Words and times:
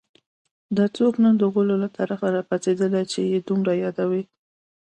دا 0.77 0.85
څوک 0.97 1.13
نن 1.23 1.35
د 1.39 1.43
غولو 1.53 1.75
له 1.83 1.89
طرفه 1.97 2.27
راپاڅېدلي 2.37 3.03
چې 3.11 3.19
یې 3.31 3.39
دومره 3.47 3.71
یادوي 3.83 4.23